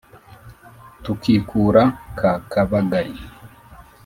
[1.03, 1.83] tukikura
[2.19, 3.15] ka kabagari